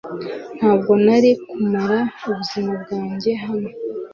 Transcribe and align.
Ntabwo 0.57 0.91
nari 1.05 1.31
kumara 1.47 1.99
ubuzima 2.27 2.71
bwanjye 2.83 3.31
hano. 3.43 3.69